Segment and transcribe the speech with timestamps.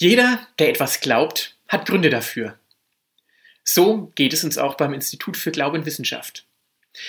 [0.00, 2.56] Jeder, der etwas glaubt, hat Gründe dafür.
[3.64, 6.46] So geht es uns auch beim Institut für Glaube und Wissenschaft.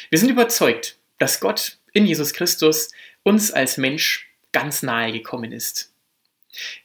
[0.09, 2.89] Wir sind überzeugt, dass Gott in Jesus Christus
[3.21, 5.93] uns als Mensch ganz nahe gekommen ist.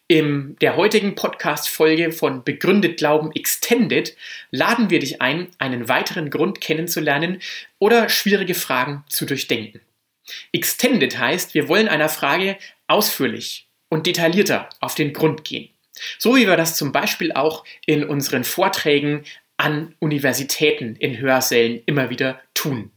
[0.07, 4.15] In der heutigen Podcast-Folge von Begründet Glauben Extended
[4.51, 7.41] laden wir dich ein, einen weiteren Grund kennenzulernen
[7.79, 9.81] oder schwierige Fragen zu durchdenken.
[10.53, 12.59] Extended heißt, wir wollen einer Frage
[12.89, 15.74] ausführlich und detaillierter auf den Grund gehen.
[16.19, 19.25] So wie wir das zum Beispiel auch in unseren Vorträgen
[19.57, 22.91] an Universitäten in Hörsälen immer wieder tun.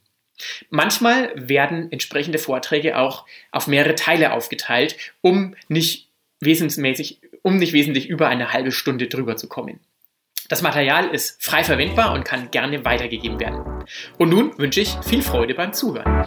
[0.69, 6.09] Manchmal werden entsprechende Vorträge auch auf mehrere Teile aufgeteilt, um nicht
[6.39, 9.79] wesensmäßig, um nicht wesentlich über eine halbe Stunde drüber zu kommen.
[10.49, 13.85] Das Material ist frei verwendbar und kann gerne weitergegeben werden.
[14.17, 16.25] Und nun wünsche ich viel Freude beim Zuhören.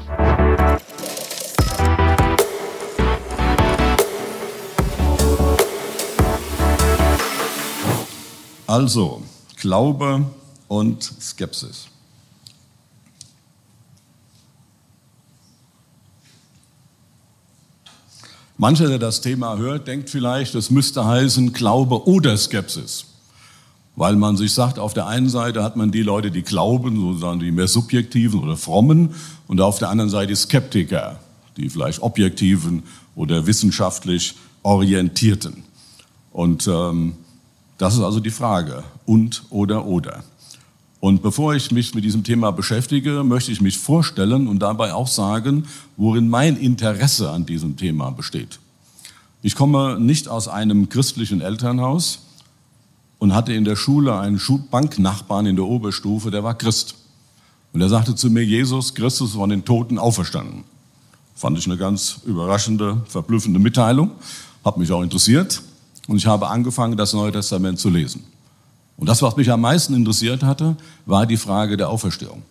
[8.71, 9.21] Also,
[9.57, 10.27] Glaube
[10.69, 11.89] und Skepsis.
[18.59, 23.07] Mancher, der das Thema hört, denkt vielleicht, es müsste heißen Glaube oder Skepsis.
[23.97, 27.41] Weil man sich sagt, auf der einen Seite hat man die Leute, die glauben, sozusagen
[27.41, 29.17] die mehr subjektiven oder frommen,
[29.49, 31.19] und auf der anderen Seite Skeptiker,
[31.57, 32.85] die vielleicht objektiven
[33.17, 35.65] oder wissenschaftlich orientierten.
[36.31, 37.15] Und ähm,
[37.81, 38.85] das ist also die Frage.
[39.07, 40.23] Und oder oder.
[41.01, 45.09] Und bevor ich mich mit diesem Thema beschäftige, möchte ich mich vorstellen und dabei auch
[45.09, 45.65] sagen,
[45.97, 48.61] worin mein Interesse an diesem Thema besteht.
[49.41, 52.19] Ich komme nicht aus einem christlichen Elternhaus
[53.19, 54.39] und hatte in der Schule einen
[54.71, 56.97] Banknachbarn in der Oberstufe, der war Christ.
[57.73, 60.65] Und er sagte zu mir, Jesus Christus von den Toten auferstanden.
[61.35, 64.11] Fand ich eine ganz überraschende, verblüffende Mitteilung,
[64.67, 65.63] hat mich auch interessiert.
[66.11, 68.25] Und ich habe angefangen, das Neue Testament zu lesen.
[68.97, 70.75] Und das, was mich am meisten interessiert hatte,
[71.07, 72.43] war die Frage der Auferstehung.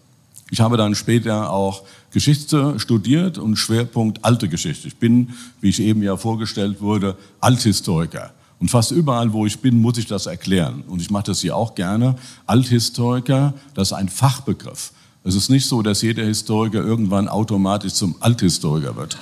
[0.49, 4.87] Ich habe dann später auch Geschichte studiert und Schwerpunkt alte Geschichte.
[4.87, 8.31] Ich bin, wie ich eben ja vorgestellt wurde, Althistoriker.
[8.61, 10.85] Und fast überall, wo ich bin, muss ich das erklären.
[10.87, 12.15] Und ich mache das hier auch gerne.
[12.45, 14.93] Althistoriker, das ist ein Fachbegriff.
[15.25, 19.17] Es ist nicht so, dass jeder Historiker irgendwann automatisch zum Althistoriker wird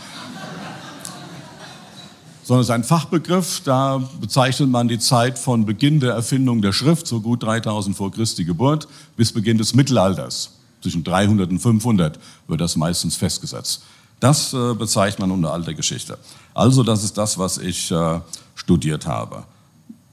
[2.47, 6.71] sondern es ist ein Fachbegriff, da bezeichnet man die Zeit von Beginn der Erfindung der
[6.71, 8.87] Schrift, so gut 3000 vor Christi Geburt,
[9.17, 10.51] bis Beginn des Mittelalters.
[10.81, 13.81] Zwischen 300 und 500 wird das meistens festgesetzt.
[14.21, 16.17] Das äh, bezeichnet man unter alter Geschichte.
[16.53, 18.21] Also das ist das, was ich äh,
[18.55, 19.43] studiert habe.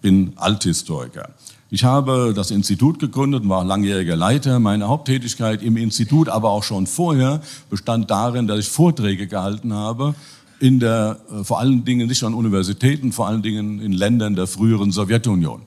[0.03, 1.29] Bin Althistoriker.
[1.71, 4.59] Ich habe das Institut gegründet, war langjähriger Leiter.
[4.59, 7.41] Meine Haupttätigkeit im Institut, aber auch schon vorher,
[7.71, 10.17] bestand darin, dass ich Vorträge gehalten habe
[10.61, 14.47] in der, äh, vor allen Dingen nicht an Universitäten, vor allen Dingen in Ländern der
[14.47, 15.63] früheren Sowjetunion.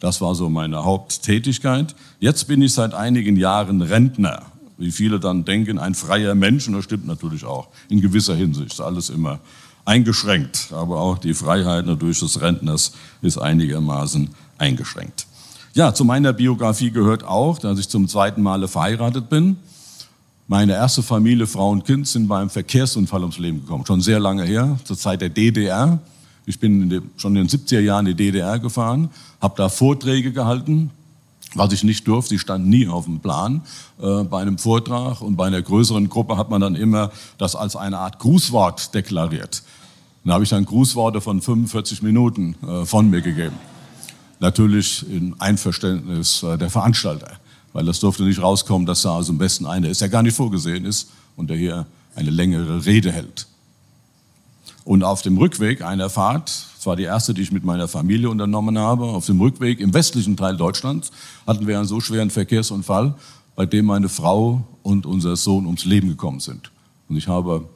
[0.00, 1.94] Das war so meine Haupttätigkeit.
[2.18, 4.42] Jetzt bin ich seit einigen Jahren Rentner.
[4.76, 8.72] Wie viele dann denken, ein freier Mensch, und das stimmt natürlich auch in gewisser Hinsicht,
[8.72, 9.38] ist alles immer
[9.84, 10.72] eingeschränkt.
[10.72, 15.26] Aber auch die Freiheit natürlich des Rentners ist einigermaßen eingeschränkt.
[15.74, 19.56] Ja, zu meiner Biografie gehört auch, dass ich zum zweiten Male verheiratet bin.
[20.48, 23.86] Meine erste Familie, Frau und Kind, sind bei einem Verkehrsunfall ums Leben gekommen.
[23.86, 26.00] Schon sehr lange her, zur Zeit der DDR.
[26.46, 29.10] Ich bin in den, schon in den 70er Jahren in die DDR gefahren,
[29.40, 30.90] habe da Vorträge gehalten,
[31.54, 32.34] was ich nicht durfte.
[32.34, 33.62] Ich stand nie auf dem Plan
[34.00, 35.20] äh, bei einem Vortrag.
[35.20, 39.62] Und bei einer größeren Gruppe hat man dann immer das als eine Art Grußwort deklariert.
[40.24, 43.56] Dann habe ich dann Grußworte von 45 Minuten äh, von mir gegeben.
[44.40, 47.38] Natürlich in Einverständnis äh, der Veranstalter
[47.72, 50.36] weil das durfte nicht rauskommen, dass da also am besten einer ist, der gar nicht
[50.36, 53.46] vorgesehen ist und der hier eine längere Rede hält.
[54.84, 58.28] Und auf dem Rückweg einer Fahrt, das war die erste, die ich mit meiner Familie
[58.28, 61.12] unternommen habe, auf dem Rückweg im westlichen Teil Deutschlands
[61.46, 63.14] hatten wir einen so schweren Verkehrsunfall,
[63.54, 66.72] bei dem meine Frau und unser Sohn ums Leben gekommen sind.
[67.08, 67.68] Und ich habe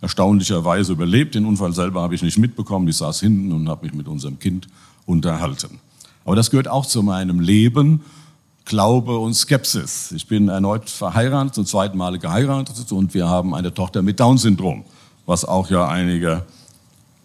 [0.00, 1.34] erstaunlicherweise überlebt.
[1.34, 2.88] Den Unfall selber habe ich nicht mitbekommen.
[2.88, 4.68] Ich saß hinten und habe mich mit unserem Kind
[5.06, 5.78] unterhalten.
[6.24, 8.02] Aber das gehört auch zu meinem Leben
[8.70, 10.12] Glaube und Skepsis.
[10.12, 14.84] Ich bin erneut verheiratet, zum zweiten Mal geheiratet und wir haben eine Tochter mit Down-Syndrom,
[15.26, 16.44] was auch ja einige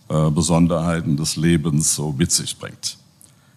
[0.10, 2.98] äh, Besonderheiten des Lebens so mit sich bringt.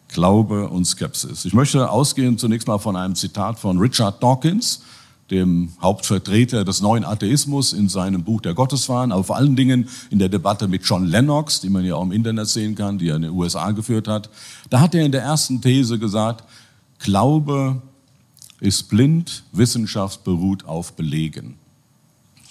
[0.08, 1.46] Glaube und Skepsis.
[1.46, 4.82] Ich möchte ausgehen zunächst mal von einem Zitat von Richard Dawkins,
[5.30, 10.18] dem Hauptvertreter des neuen Atheismus in seinem Buch Der Gotteswahn, aber vor allen Dingen in
[10.18, 13.16] der Debatte mit John Lennox, die man ja auch im Internet sehen kann, die er
[13.16, 14.28] in den USA geführt hat.
[14.68, 16.44] Da hat er in der ersten These gesagt,
[16.98, 17.82] Glaube
[18.60, 21.58] ist blind, Wissenschaft beruht auf Belegen.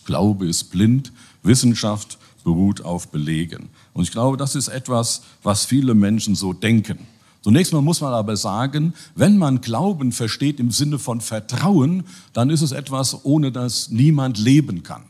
[0.06, 1.12] Glaube ist blind,
[1.44, 3.70] Wissenschaft beruht auf Belegen.
[3.94, 7.00] Und ich glaube, das ist etwas, was viele Menschen so denken.
[7.42, 12.04] Zunächst mal muss man aber sagen, wenn man Glauben versteht im Sinne von Vertrauen,
[12.34, 15.04] dann ist es etwas, ohne das niemand leben kann.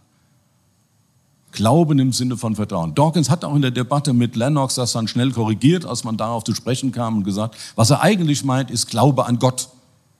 [1.57, 2.93] Glauben im Sinne von Vertrauen.
[2.93, 6.43] Dawkins hat auch in der Debatte mit Lennox das dann schnell korrigiert, als man darauf
[6.43, 9.69] zu sprechen kam und gesagt, was er eigentlich meint, ist Glaube an Gott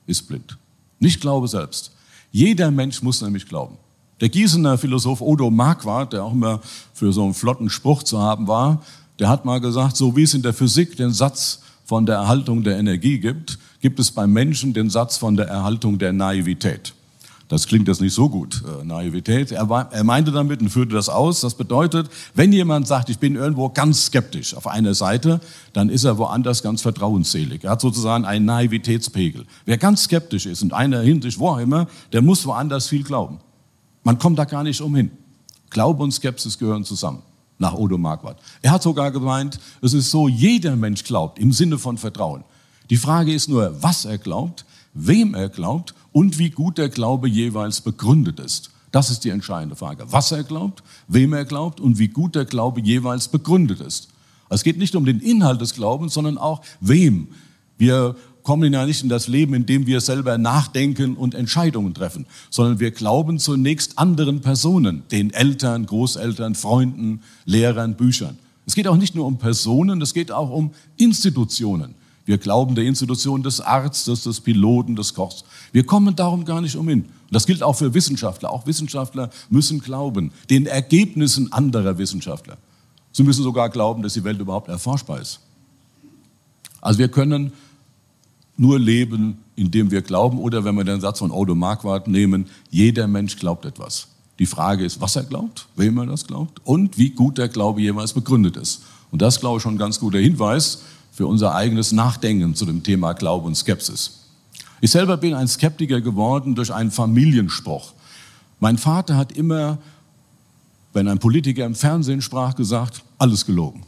[0.06, 0.58] ist blind.
[0.98, 1.92] Nicht Glaube selbst.
[2.32, 3.76] Jeder Mensch muss nämlich glauben.
[4.20, 6.60] Der Gießener Philosoph Odo Marquardt, der auch immer
[6.92, 8.82] für so einen flotten Spruch zu haben war,
[9.20, 12.64] der hat mal gesagt, so wie es in der Physik den Satz von der Erhaltung
[12.64, 16.94] der Energie gibt, gibt es beim Menschen den Satz von der Erhaltung der Naivität.
[17.48, 19.52] Das klingt jetzt nicht so gut, äh, Naivität.
[19.52, 21.40] Er, war, er meinte damit und führte das aus.
[21.40, 25.40] Das bedeutet, wenn jemand sagt, ich bin irgendwo ganz skeptisch auf einer Seite,
[25.72, 27.64] dann ist er woanders ganz vertrauensselig.
[27.64, 29.46] Er hat sozusagen einen Naivitätspegel.
[29.64, 33.38] Wer ganz skeptisch ist in einer Hinsicht, wo immer, der muss woanders viel glauben.
[34.04, 35.10] Man kommt da gar nicht umhin.
[35.70, 37.22] Glaube und Skepsis gehören zusammen,
[37.58, 38.40] nach Odo Marquardt.
[38.60, 42.44] Er hat sogar gemeint, es ist so, jeder Mensch glaubt im Sinne von Vertrauen.
[42.90, 47.28] Die Frage ist nur, was er glaubt, wem er glaubt und wie gut der Glaube
[47.28, 48.70] jeweils begründet ist.
[48.90, 50.04] Das ist die entscheidende Frage.
[50.10, 54.08] Was er glaubt, wem er glaubt und wie gut der Glaube jeweils begründet ist.
[54.48, 57.28] Es geht nicht um den Inhalt des Glaubens, sondern auch wem.
[57.76, 62.80] Wir kommen ja nicht in das Leben, indem wir selber nachdenken und Entscheidungen treffen, sondern
[62.80, 68.38] wir glauben zunächst anderen Personen, den Eltern, Großeltern, Freunden, Lehrern, Büchern.
[68.64, 71.94] Es geht auch nicht nur um Personen, es geht auch um Institutionen.
[72.28, 75.44] Wir glauben der Institution des Arztes, des Piloten, des Kochs.
[75.72, 77.04] Wir kommen darum gar nicht umhin.
[77.04, 78.50] Und das gilt auch für Wissenschaftler.
[78.50, 82.58] Auch Wissenschaftler müssen glauben den Ergebnissen anderer Wissenschaftler.
[83.12, 85.40] Sie müssen sogar glauben, dass die Welt überhaupt erforschbar ist.
[86.82, 87.50] Also wir können
[88.58, 90.38] nur leben, indem wir glauben.
[90.38, 94.08] Oder wenn wir den Satz von Odo Marquardt nehmen, jeder Mensch glaubt etwas.
[94.38, 97.80] Die Frage ist, was er glaubt, wem er das glaubt und wie gut der Glaube
[97.80, 98.82] jemals begründet ist.
[99.10, 100.82] Und das, glaube ich, schon ein ganz guter Hinweis
[101.18, 104.20] für unser eigenes Nachdenken zu dem Thema Glaube und Skepsis.
[104.80, 107.92] Ich selber bin ein Skeptiker geworden durch einen Familienspruch.
[108.60, 109.78] Mein Vater hat immer,
[110.92, 113.82] wenn ein Politiker im Fernsehen sprach, gesagt, alles gelogen.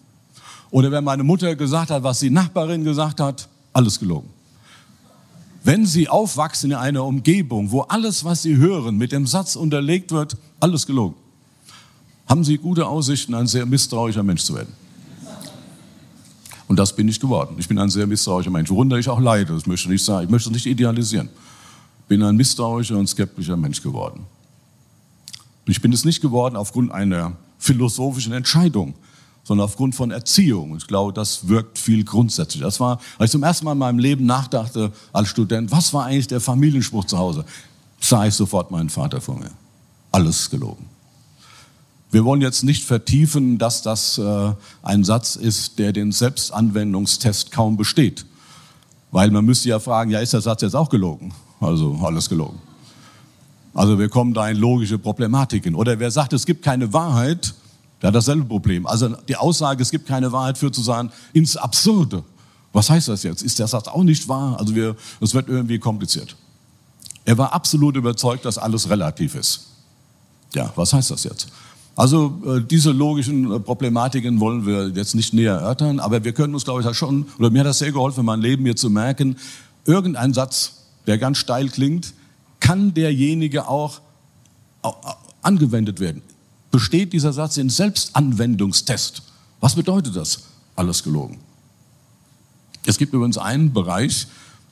[0.73, 4.29] Oder wenn meine Mutter gesagt hat, was die Nachbarin gesagt hat, alles gelogen.
[5.63, 10.11] Wenn Sie aufwachsen in einer Umgebung, wo alles, was Sie hören, mit dem Satz unterlegt
[10.11, 11.15] wird, alles gelogen,
[12.29, 14.80] haben Sie gute Aussichten, ein sehr misstrauischer Mensch zu werden.
[16.71, 17.57] Und das bin ich geworden.
[17.59, 19.55] Ich bin ein sehr misstrauischer Mensch, worunter ich auch leide.
[19.55, 20.27] Das möchte ich nicht sagen.
[20.27, 21.29] Ich möchte es nicht idealisieren.
[22.07, 24.25] Bin ein misstrauischer und skeptischer Mensch geworden.
[25.67, 28.95] Und ich bin es nicht geworden aufgrund einer philosophischen Entscheidung,
[29.43, 30.77] sondern aufgrund von Erziehung.
[30.77, 32.63] Ich glaube, das wirkt viel grundsätzlich.
[32.63, 36.05] Das war, als ich zum ersten Mal in meinem Leben nachdachte als Student, was war
[36.05, 37.45] eigentlich der Familienspruch zu Hause,
[37.99, 39.51] sah ich sofort meinen Vater vor mir.
[40.13, 40.87] Alles gelogen.
[42.11, 44.53] Wir wollen jetzt nicht vertiefen, dass das äh,
[44.83, 48.27] ein Satz ist, der den Selbstanwendungstest kaum besteht.
[49.13, 51.33] Weil man müsste ja fragen, ja, ist der Satz jetzt auch gelogen?
[51.61, 52.59] Also alles gelogen.
[53.75, 55.75] Also wir kommen da in logische Problematiken.
[55.75, 57.55] Oder wer sagt, es gibt keine Wahrheit,
[58.03, 58.87] der hat dasselbe Problem.
[58.87, 62.25] Also die Aussage, es gibt keine Wahrheit, führt zu sagen, ins Absurde.
[62.73, 63.43] Was heißt das jetzt?
[63.43, 64.59] Ist der Satz auch nicht wahr?
[64.59, 66.37] Also wir, es wird irgendwie kompliziert.
[67.25, 69.67] Er war absolut überzeugt, dass alles relativ ist.
[70.55, 71.49] Ja, was heißt das jetzt?
[72.01, 76.55] Also äh, diese logischen äh, Problematiken wollen wir jetzt nicht näher erörtern, aber wir können
[76.55, 79.37] uns, glaube ich, schon, oder mir hat das sehr geholfen, mein Leben mir zu merken,
[79.85, 82.15] irgendein Satz, der ganz steil klingt,
[82.59, 84.01] kann derjenige auch
[85.43, 86.23] angewendet werden.
[86.71, 89.23] Besteht dieser Satz in Selbstanwendungstest?
[89.61, 90.45] Was bedeutet das?
[90.77, 91.37] Alles gelogen.
[92.87, 94.27] Es gibt übrigens einen Bereich,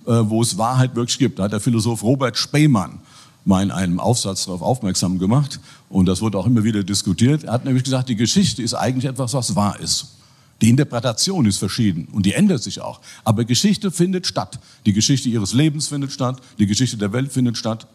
[0.07, 1.39] äh, wo es Wahrheit wirklich gibt.
[1.39, 3.01] Da hat der Philosoph Robert Spemann
[3.49, 7.45] mal in einem Aufsatz darauf aufmerksam gemacht und das wurde auch immer wieder diskutiert.
[7.45, 10.19] Er hat nämlich gesagt, die Geschichte ist eigentlich etwas, was wahr ist.
[10.61, 13.01] Die Interpretation ist verschieden und die ändert sich auch.
[13.25, 14.59] Aber Geschichte findet statt.
[14.85, 17.87] Die Geschichte ihres Lebens findet statt, die Geschichte der Welt findet statt.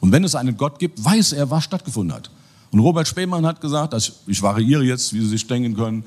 [0.00, 2.30] Und wenn es einen Gott gibt, weiß er, was stattgefunden hat.
[2.72, 3.94] Und Robert Spemann hat gesagt,
[4.26, 6.04] ich variiere jetzt, wie Sie sich denken können,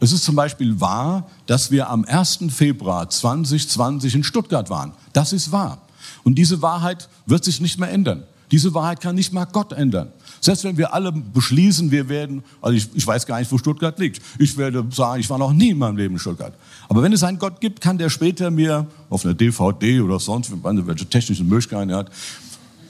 [0.00, 2.40] es ist zum Beispiel wahr, dass wir am 1.
[2.50, 4.92] Februar 2020 in Stuttgart waren.
[5.12, 5.83] Das ist wahr.
[6.24, 8.24] Und diese Wahrheit wird sich nicht mehr ändern.
[8.50, 10.08] Diese Wahrheit kann nicht mal Gott ändern.
[10.40, 13.98] Selbst wenn wir alle beschließen, wir werden, also ich, ich, weiß gar nicht, wo Stuttgart
[13.98, 14.20] liegt.
[14.38, 16.52] Ich werde sagen, ich war noch nie in meinem Leben in Stuttgart.
[16.88, 20.52] Aber wenn es einen Gott gibt, kann der später mir auf einer DVD oder sonst,
[20.62, 22.10] welche technischen Möglichkeiten er hat,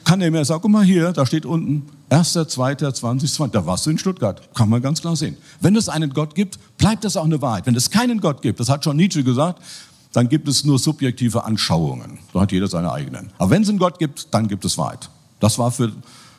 [0.05, 3.99] kann er mir sagen, guck mal hier, da steht unten 1.2.2020, da warst du in
[3.99, 4.43] Stuttgart.
[4.55, 5.37] Kann man ganz klar sehen.
[5.61, 7.67] Wenn es einen Gott gibt, bleibt das auch eine Wahrheit.
[7.67, 9.63] Wenn es keinen Gott gibt, das hat schon Nietzsche gesagt,
[10.15, 12.19] dann gibt es nur subjektive Anschauungen.
[12.33, 13.31] Da hat jeder seine eigenen.
[13.37, 15.11] Aber wenn es einen Gott gibt, dann gibt es Wahrheit.
[15.41, 15.93] Das war für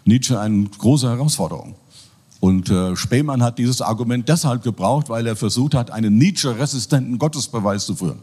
[0.05, 1.75] Nietzsche eine große Herausforderung.
[2.39, 7.85] Und äh, Spemann hat dieses Argument deshalb gebraucht, weil er versucht hat, einen Nietzsche-resistenten Gottesbeweis
[7.85, 8.19] zu führen.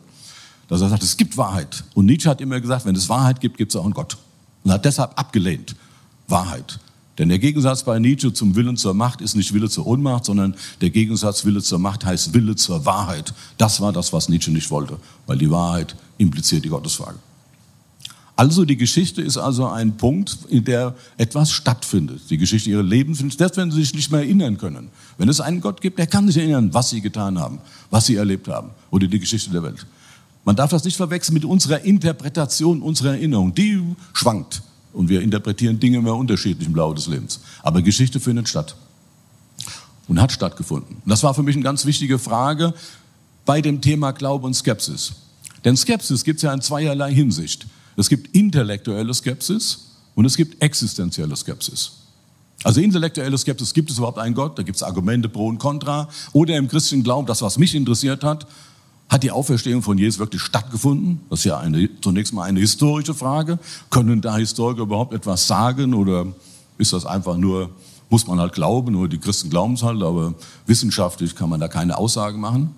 [0.68, 1.84] Dass er sagt, es gibt Wahrheit.
[1.92, 4.16] Und Nietzsche hat immer gesagt, wenn es Wahrheit gibt, gibt es auch einen Gott.
[4.64, 5.76] Und hat deshalb abgelehnt.
[6.28, 6.78] Wahrheit.
[7.18, 10.54] Denn der Gegensatz bei Nietzsche zum Willen zur Macht ist nicht Wille zur Ohnmacht, sondern
[10.80, 13.34] der Gegensatz Wille zur Macht heißt Wille zur Wahrheit.
[13.58, 17.18] Das war das, was Nietzsche nicht wollte, weil die Wahrheit impliziert die Gottesfrage.
[18.34, 22.22] Also die Geschichte ist also ein Punkt, in der etwas stattfindet.
[22.30, 24.88] Die Geschichte ihrer Leben findet, selbst wenn sie sich nicht mehr erinnern können.
[25.18, 27.58] Wenn es einen Gott gibt, der kann sich erinnern, was sie getan haben,
[27.90, 29.86] was sie erlebt haben oder die Geschichte der Welt.
[30.44, 33.54] Man darf das nicht verwechseln mit unserer Interpretation, unserer Erinnerung.
[33.54, 33.80] Die
[34.14, 34.62] schwankt.
[34.92, 37.40] Und wir interpretieren Dinge immer unterschiedlich im Laufe des Lebens.
[37.62, 38.76] Aber Geschichte findet statt.
[40.08, 40.96] Und hat stattgefunden.
[40.96, 42.74] Und das war für mich eine ganz wichtige Frage
[43.44, 45.12] bei dem Thema Glaube und Skepsis.
[45.64, 47.66] Denn Skepsis gibt es ja in zweierlei Hinsicht.
[47.96, 51.92] Es gibt intellektuelle Skepsis und es gibt existenzielle Skepsis.
[52.64, 54.58] Also intellektuelle Skepsis, gibt es überhaupt einen Gott?
[54.58, 56.08] Da gibt es Argumente pro und contra.
[56.32, 58.46] Oder im christlichen Glauben, das, was mich interessiert hat,
[59.12, 61.20] hat die Auferstehung von Jesus wirklich stattgefunden?
[61.28, 63.58] Das ist ja eine, zunächst mal eine historische Frage.
[63.90, 66.26] Können da Historiker überhaupt etwas sagen oder
[66.78, 67.68] ist das einfach nur,
[68.08, 70.32] muss man halt glauben, nur die Christen glauben es halt, aber
[70.64, 72.74] wissenschaftlich kann man da keine Aussage machen?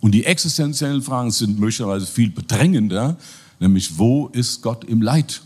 [0.00, 3.16] Und die existenziellen Fragen sind möglicherweise viel bedrängender,
[3.60, 5.42] nämlich wo ist Gott im Leid?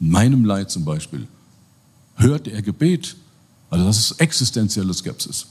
[0.00, 1.28] In meinem Leid zum Beispiel.
[2.16, 3.14] Hört er Gebet?
[3.70, 5.46] Also das ist existenzielle Skepsis.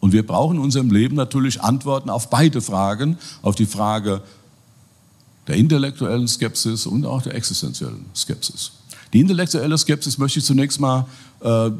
[0.00, 4.22] Und wir brauchen in unserem Leben natürlich Antworten auf beide Fragen, auf die Frage
[5.48, 8.72] der intellektuellen Skepsis und auch der existenziellen Skepsis.
[9.12, 11.06] Die intellektuelle Skepsis möchte ich zunächst mal
[11.40, 11.70] äh,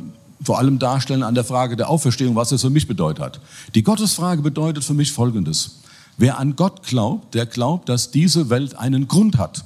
[0.43, 3.41] vor allem darstellen an der Frage der Auferstehung, was es für mich bedeutet.
[3.75, 5.81] Die Gottesfrage bedeutet für mich Folgendes.
[6.17, 9.65] Wer an Gott glaubt, der glaubt, dass diese Welt einen Grund hat.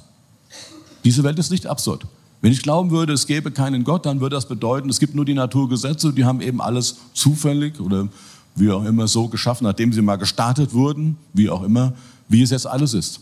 [1.03, 2.05] Diese Welt ist nicht absurd.
[2.41, 5.23] Wenn ich glauben würde, es gäbe keinen Gott, dann würde das bedeuten, es gibt nur
[5.23, 8.09] die Naturgesetze, die haben eben alles zufällig oder
[8.55, 11.93] wie auch immer so geschaffen, nachdem sie mal gestartet wurden, wie auch immer,
[12.27, 13.19] wie es jetzt alles ist.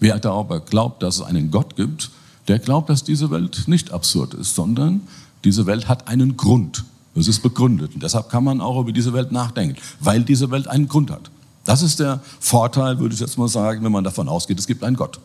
[0.00, 2.10] Wer da aber glaubt, dass es einen Gott gibt,
[2.46, 5.02] der glaubt, dass diese Welt nicht absurd ist, sondern
[5.44, 6.84] diese Welt hat einen Grund.
[7.14, 7.94] Es ist begründet.
[7.94, 11.30] Und deshalb kann man auch über diese Welt nachdenken, weil diese Welt einen Grund hat.
[11.64, 14.84] Das ist der Vorteil, würde ich jetzt mal sagen, wenn man davon ausgeht, es gibt
[14.84, 15.18] einen Gott.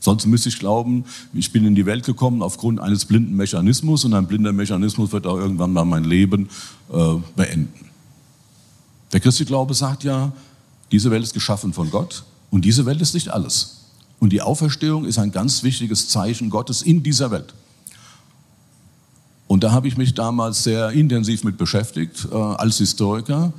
[0.00, 4.14] Sonst müsste ich glauben, ich bin in die Welt gekommen aufgrund eines blinden Mechanismus und
[4.14, 6.48] ein blinder Mechanismus wird auch irgendwann mal mein Leben
[6.92, 7.90] äh, beenden.
[9.12, 10.32] Der christliche Glaube sagt ja,
[10.92, 13.86] diese Welt ist geschaffen von Gott und diese Welt ist nicht alles.
[14.20, 17.54] Und die Auferstehung ist ein ganz wichtiges Zeichen Gottes in dieser Welt.
[19.46, 23.52] Und da habe ich mich damals sehr intensiv mit beschäftigt äh, als Historiker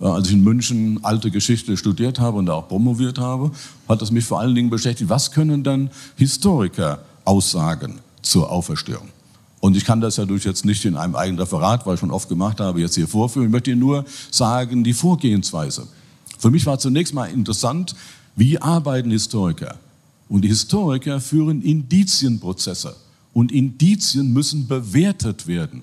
[0.00, 3.50] als ich in München alte Geschichte studiert habe und da auch promoviert habe,
[3.88, 9.08] hat es mich vor allen Dingen beschäftigt, was können dann Historiker aussagen zur Auferstehung?
[9.60, 12.12] Und ich kann das ja durch jetzt nicht in einem eigenen Referat, weil ich schon
[12.12, 13.46] oft gemacht habe, jetzt hier vorführen.
[13.46, 15.88] Ich möchte Ihnen nur sagen, die Vorgehensweise.
[16.38, 17.96] Für mich war zunächst mal interessant,
[18.36, 19.76] wie arbeiten Historiker?
[20.28, 22.94] Und die Historiker führen Indizienprozesse.
[23.32, 25.82] Und Indizien müssen bewertet werden.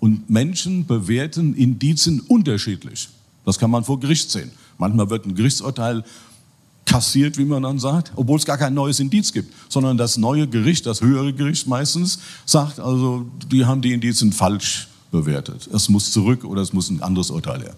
[0.00, 3.08] Und Menschen bewerten Indizien unterschiedlich.
[3.44, 4.50] Das kann man vor Gericht sehen.
[4.78, 6.04] Manchmal wird ein Gerichtsurteil
[6.84, 10.48] kassiert, wie man dann sagt, obwohl es gar kein neues Indiz gibt, sondern das neue
[10.48, 15.68] Gericht, das höhere Gericht meistens, sagt also, die haben die Indizien falsch bewertet.
[15.72, 17.76] Es muss zurück oder es muss ein anderes Urteil her.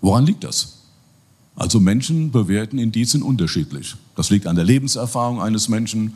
[0.00, 0.74] Woran liegt das?
[1.54, 3.96] Also Menschen bewerten Indizien unterschiedlich.
[4.14, 6.14] Das liegt an der Lebenserfahrung eines Menschen,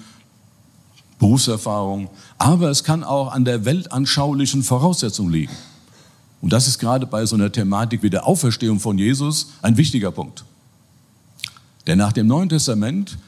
[1.18, 5.52] Berufserfahrung, aber es kann auch an der weltanschaulichen Voraussetzung liegen.
[6.40, 10.10] Und das ist gerade bei so einer Thematik wie der Auferstehung von Jesus ein wichtiger
[10.10, 10.44] Punkt.
[11.86, 13.18] Denn nach dem Neuen Testament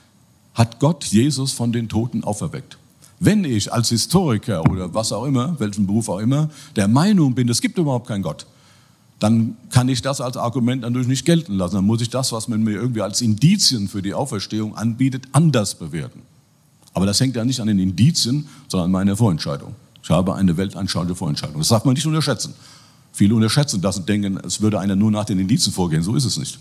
[0.54, 2.78] hat Gott Jesus von den Toten auferweckt.
[3.18, 7.48] Wenn ich als Historiker oder was auch immer, welchen Beruf auch immer, der Meinung bin,
[7.48, 8.46] es gibt überhaupt keinen Gott,
[9.18, 11.76] dann kann ich das als Argument natürlich nicht gelten lassen.
[11.76, 15.76] Dann muss ich das, was man mir irgendwie als Indizien für die Auferstehung anbietet, anders
[15.76, 16.22] bewerten.
[16.92, 19.76] Aber das hängt ja nicht an den Indizien, sondern an meiner Vorentscheidung.
[20.02, 21.58] Ich habe eine weltanschauliche Vorentscheidung.
[21.58, 22.54] Das darf man nicht unterschätzen.
[23.12, 26.02] Viele unterschätzen das und denken, es würde einer nur nach den Indizien vorgehen.
[26.02, 26.58] So ist es nicht.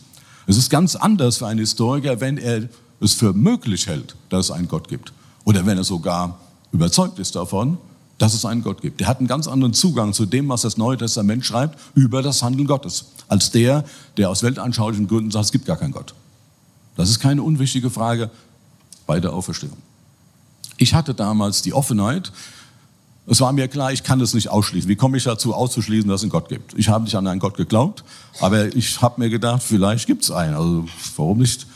[0.47, 2.67] Es ist ganz anders für einen Historiker, wenn er
[2.99, 5.13] es für möglich hält, dass es einen Gott gibt.
[5.45, 6.39] Oder wenn er sogar
[6.71, 7.77] überzeugt ist davon,
[8.17, 8.99] dass es einen Gott gibt.
[8.99, 12.43] Der hat einen ganz anderen Zugang zu dem, was das Neue Testament schreibt, über das
[12.43, 13.83] Handeln Gottes, als der,
[14.17, 16.13] der aus weltanschaulichen Gründen sagt, es gibt gar keinen Gott.
[16.95, 18.29] Das ist keine unwichtige Frage
[19.07, 19.77] bei der Auferstehung.
[20.77, 22.31] Ich hatte damals die Offenheit,
[23.27, 24.89] es war mir klar, ich kann es nicht ausschließen.
[24.89, 26.73] Wie komme ich dazu, auszuschließen, dass es einen Gott gibt?
[26.77, 28.03] Ich habe nicht an einen Gott geglaubt,
[28.39, 30.55] aber ich habe mir gedacht, vielleicht gibt es einen.
[30.55, 30.85] Also
[31.15, 31.67] warum nicht?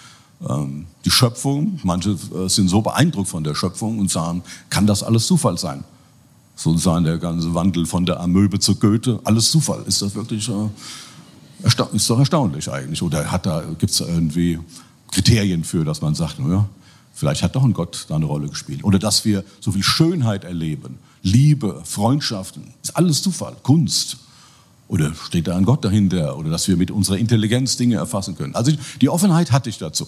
[0.50, 5.02] Ähm, die Schöpfung, manche äh, sind so beeindruckt von der Schöpfung und sagen, kann das
[5.02, 5.84] alles Zufall sein?
[6.56, 9.84] sozusagen der ganze Wandel von der Amöbe zu Goethe, alles Zufall.
[9.88, 10.70] Ist das wirklich, äh,
[11.64, 13.02] ist doch erstaunlich eigentlich.
[13.02, 14.60] Oder da, gibt es da irgendwie
[15.12, 16.68] Kriterien für, dass man sagt, naja,
[17.14, 18.84] vielleicht hat doch ein Gott da eine Rolle gespielt.
[18.84, 24.18] Oder dass wir so viel Schönheit erleben, Liebe, Freundschaften, ist alles Zufall, Kunst.
[24.88, 26.38] Oder steht da ein Gott dahinter?
[26.38, 28.54] Oder dass wir mit unserer Intelligenz Dinge erfassen können.
[28.54, 30.06] Also die Offenheit hatte ich dazu.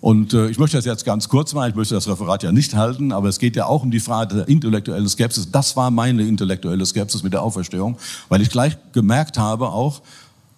[0.00, 2.74] Und äh, ich möchte das jetzt ganz kurz machen, ich möchte das Referat ja nicht
[2.74, 5.50] halten, aber es geht ja auch um die Frage der intellektuellen Skepsis.
[5.52, 7.98] Das war meine intellektuelle Skepsis mit der Auferstehung,
[8.30, 10.00] weil ich gleich gemerkt habe auch,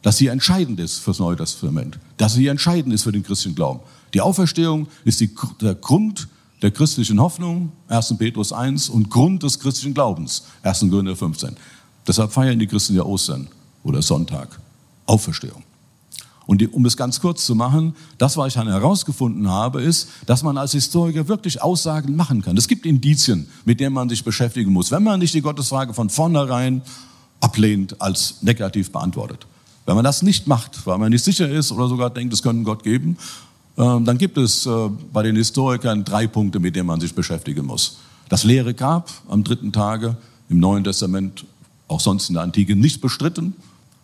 [0.02, 3.80] dass sie entscheidend ist fürs Neue Testament, dass sie entscheidend ist für den christlichen Glauben.
[4.14, 6.28] Die Auferstehung ist die, der Grund
[6.62, 8.14] der christlichen Hoffnung, 1.
[8.19, 10.87] Petrus 1, und Grund des christlichen Glaubens, 1.
[10.88, 11.57] Korinther 15.
[12.07, 13.49] Deshalb feiern die Christen ja Ostern
[13.83, 14.61] oder Sonntag,
[15.07, 15.64] Auferstehung.
[16.47, 20.09] Und die, um es ganz kurz zu machen, das, was ich dann herausgefunden habe, ist,
[20.26, 22.57] dass man als Historiker wirklich Aussagen machen kann.
[22.57, 26.11] Es gibt Indizien, mit denen man sich beschäftigen muss, wenn man nicht die Gottesfrage von
[26.11, 26.83] vornherein
[27.40, 29.47] ablehnt als negativ beantwortet.
[29.87, 32.62] Wenn man das nicht macht, weil man nicht sicher ist oder sogar denkt, es könnte
[32.64, 33.16] Gott geben,
[33.76, 34.71] dann gibt es äh,
[35.12, 37.99] bei den Historikern drei Punkte, mit denen man sich beschäftigen muss.
[38.29, 40.17] Das leere Grab am dritten Tage
[40.49, 41.45] im Neuen Testament,
[41.88, 43.55] auch sonst in der Antike nicht bestritten,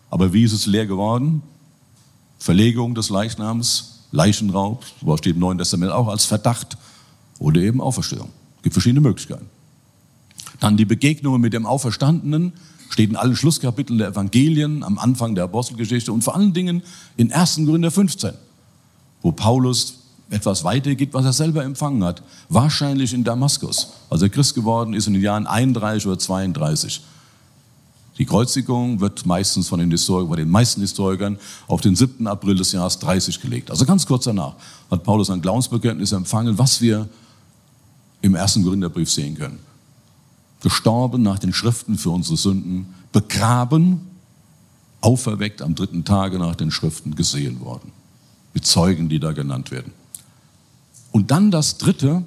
[0.09, 1.41] aber wie ist es leer geworden?
[2.39, 6.77] Verlegung des Leichnams, Leichenraub, sowas steht im Neuen Testament auch als Verdacht
[7.37, 8.29] oder eben Auferstehung.
[8.57, 9.45] Es gibt verschiedene Möglichkeiten.
[10.59, 12.53] Dann die Begegnungen mit dem Auferstandenen,
[12.89, 16.81] steht in allen Schlusskapiteln der Evangelien, am Anfang der Apostelgeschichte und vor allen Dingen
[17.17, 17.61] in 1.
[17.65, 18.33] Korinther 15,
[19.21, 19.95] wo Paulus
[20.29, 22.21] etwas weitergibt, was er selber empfangen hat.
[22.49, 27.01] Wahrscheinlich in Damaskus, als er Christ geworden ist in den Jahren 31 oder 32.
[28.19, 32.27] Die Kreuzigung wird meistens von den, Historikern, von den meisten Historikern auf den 7.
[32.27, 33.71] April des Jahres 30 gelegt.
[33.71, 34.55] Also ganz kurz danach
[34.91, 37.07] hat Paulus ein Glaubensbekenntnis empfangen, was wir
[38.21, 39.59] im ersten Korintherbrief sehen können.
[40.61, 44.01] Gestorben nach den Schriften für unsere Sünden, begraben,
[44.99, 47.93] auferweckt am dritten Tage nach den Schriften gesehen worden.
[48.61, 49.93] Zeugen, die da genannt werden.
[51.11, 52.23] Und dann das dritte,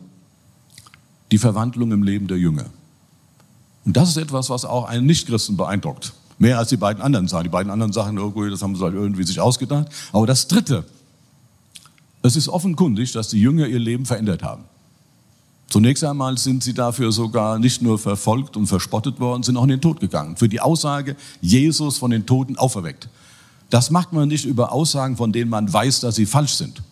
[1.31, 2.67] die Verwandlung im Leben der Jünger.
[3.85, 6.13] Und das ist etwas, was auch einen Nichtchristen beeindruckt.
[6.39, 7.45] Mehr als die beiden anderen Sachen.
[7.45, 9.89] Die beiden anderen Sachen, oh das haben sie halt irgendwie sich ausgedacht.
[10.13, 10.85] Aber das Dritte,
[12.23, 14.65] es ist offenkundig, dass die Jünger ihr Leben verändert haben.
[15.69, 19.71] Zunächst einmal sind sie dafür sogar nicht nur verfolgt und verspottet worden, sind auch in
[19.71, 20.37] den Tod gegangen.
[20.37, 23.09] Für die Aussage, Jesus von den Toten auferweckt.
[23.73, 26.83] Das macht man nicht über Aussagen, von denen man weiß, dass sie falsch sind.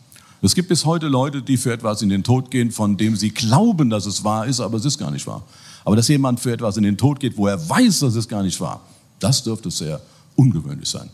[0.40, 3.28] Es gibt bis heute Leute, die für etwas in den Tod gehen, von dem sie
[3.32, 5.42] glauben, dass es wahr ist, aber es ist gar nicht wahr.
[5.84, 8.42] Aber dass jemand für etwas in den Tod geht, wo er weiß, dass es gar
[8.42, 8.80] nicht war,
[9.18, 10.00] das dürfte sehr
[10.36, 11.10] ungewöhnlich sein.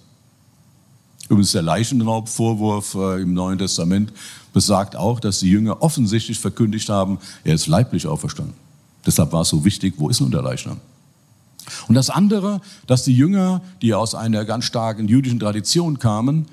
[1.28, 4.12] Übrigens der Leichenraubvorwurf äh, im Neuen Testament
[4.52, 8.54] besagt auch, dass die Jünger offensichtlich verkündigt haben, er ist leiblich auferstanden.
[9.04, 10.78] Deshalb war es so wichtig, wo ist nun der Leichnam?
[11.88, 16.46] Und das andere, dass die Jünger, die aus einer ganz starken jüdischen Tradition kamen,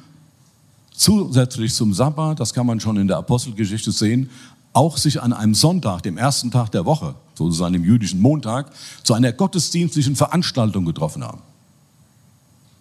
[0.91, 4.29] zusätzlich zum Sabbat, das kann man schon in der Apostelgeschichte sehen,
[4.73, 8.71] auch sich an einem Sonntag, dem ersten Tag der Woche, sozusagen dem jüdischen Montag,
[9.03, 11.41] zu einer gottesdienstlichen Veranstaltung getroffen haben.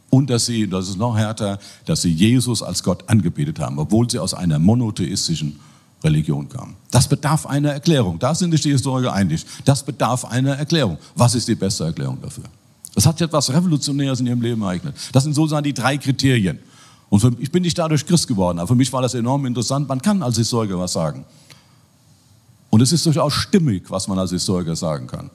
[0.09, 4.11] Und dass sie, das ist noch härter, dass sie Jesus als Gott angebetet haben, obwohl
[4.11, 5.59] sie aus einer monotheistischen
[6.05, 6.77] Religion kamen.
[6.91, 8.19] Das bedarf einer Erklärung.
[8.19, 9.45] Da sind sich die Historiker einig.
[9.65, 10.99] Das bedarf einer Erklärung.
[11.15, 12.45] Was ist die beste Erklärung dafür?
[12.95, 14.95] Das hat etwas Revolutionäres in ihrem Leben ereignet.
[15.13, 16.59] Das sind sozusagen die drei Kriterien.
[17.09, 19.89] Und für, ich bin nicht dadurch Christ geworden, aber für mich war das enorm interessant.
[19.89, 21.25] Man kann als Historiker was sagen.
[22.71, 25.31] Und es ist durchaus stimmig, was man als Historiker sagen kann.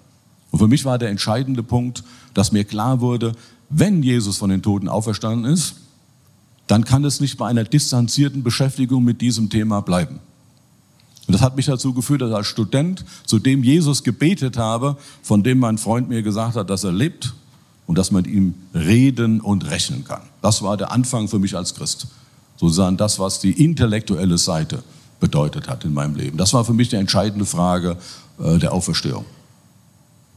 [0.52, 2.04] Und für mich war der entscheidende Punkt,
[2.34, 3.34] dass mir klar wurde,
[3.70, 5.76] wenn Jesus von den Toten auferstanden ist,
[6.68, 10.20] dann kann es nicht bei einer distanzierten Beschäftigung mit diesem Thema bleiben.
[11.28, 15.44] Und das hat mich dazu geführt, dass als Student, zu dem Jesus gebetet habe, von
[15.44, 17.34] dem mein Freund mir gesagt hat, dass er lebt
[17.86, 20.22] und dass man mit ihm reden und rechnen kann.
[20.42, 22.08] Das war der Anfang für mich als Christ.
[22.56, 24.84] Sozusagen das, was die intellektuelle Seite
[25.20, 26.38] bedeutet hat in meinem Leben.
[26.38, 27.98] Das war für mich die entscheidende Frage
[28.40, 29.26] äh, der Auferstehung.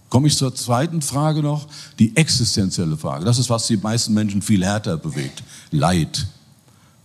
[0.09, 1.69] Komme ich zur zweiten Frage noch,
[2.01, 3.25] die existenzielle Frage.
[3.25, 5.45] Das ist, was die meisten Menschen viel härter bewegt.
[5.71, 6.27] Leid.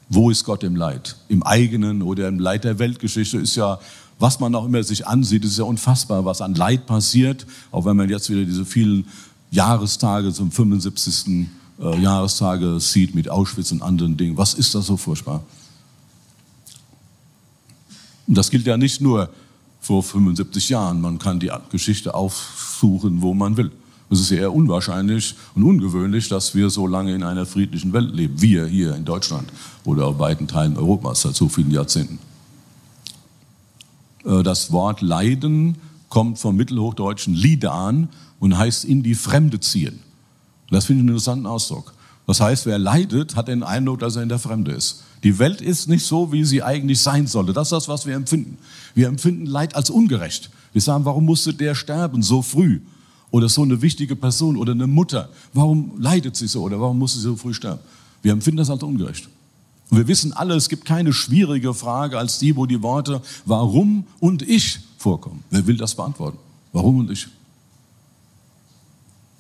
[0.09, 1.15] Wo ist Gott im Leid?
[1.29, 3.79] Im eigenen oder im Leid der Weltgeschichte ist ja,
[4.19, 7.45] was man auch immer sich ansieht, ist ja unfassbar, was an Leid passiert.
[7.71, 9.07] Auch wenn man jetzt wieder diese vielen
[9.51, 11.47] Jahrestage zum 75.
[11.79, 14.37] Äh, Jahrestage sieht mit Auschwitz und anderen Dingen.
[14.37, 15.43] Was ist das so furchtbar?
[18.27, 19.29] Und das gilt ja nicht nur
[19.81, 21.01] vor 75 Jahren.
[21.01, 23.71] Man kann die Geschichte aufsuchen, wo man will.
[24.09, 28.39] Es ist eher unwahrscheinlich und ungewöhnlich, dass wir so lange in einer friedlichen Welt leben.
[28.39, 29.51] Wir hier in Deutschland
[29.83, 32.19] oder auf weiten Teilen Europas seit so vielen Jahrzehnten.
[34.25, 35.75] Äh, das Wort Leiden
[36.09, 39.99] kommt vom mittelhochdeutschen Lidan und heißt in die Fremde ziehen.
[40.69, 41.93] Das finde ich einen interessanten Ausdruck.
[42.27, 45.03] Das heißt, wer leidet, hat den Eindruck, dass er in der Fremde ist.
[45.23, 47.53] Die Welt ist nicht so, wie sie eigentlich sein sollte.
[47.53, 48.57] Das ist das, was wir empfinden.
[48.93, 50.49] Wir empfinden Leid als ungerecht.
[50.73, 52.81] Wir sagen, warum musste der sterben so früh?
[53.35, 55.27] Oder so eine wichtige Person oder eine Mutter.
[55.51, 57.81] Warum leidet sie so oder warum musste sie so früh sterben?
[58.21, 59.27] Wir empfinden das als ungerecht.
[59.89, 64.07] Und wir wissen alle, es gibt keine schwierige Frage als die, wo die Worte warum
[64.21, 65.43] und ich vorkommen.
[65.49, 66.37] Wer will das beantworten?
[66.71, 67.27] Warum und ich?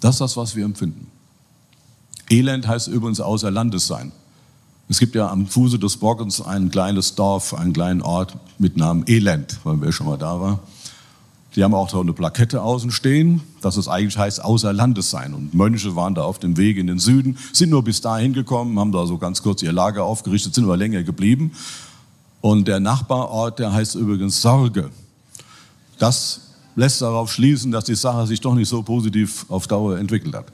[0.01, 1.07] Das ist das, was wir empfinden.
[2.29, 4.11] Elend heißt übrigens außer Landes sein.
[4.89, 9.05] Es gibt ja am Fuße des Bockens ein kleines Dorf, einen kleinen Ort mit Namen
[9.07, 10.59] Elend, weil wer schon mal da war.
[11.55, 15.33] Die haben auch so eine Plakette außen stehen, dass es eigentlich heißt außer Landes sein.
[15.33, 18.77] Und Mönche waren da auf dem Weg in den Süden, sind nur bis dahin gekommen,
[18.77, 21.51] haben da so ganz kurz ihr Lager aufgerichtet, sind aber länger geblieben.
[22.41, 24.89] Und der Nachbarort, der heißt übrigens Sorge.
[25.97, 26.41] Das
[26.75, 30.45] lässt darauf schließen, dass die Sache sich doch nicht so positiv auf Dauer entwickelt hat.